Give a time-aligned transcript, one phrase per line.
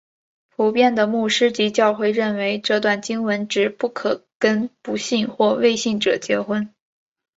[0.49, 6.73] 普遍的牧师及教会认为这段经文指不可跟不信或未信者结婚。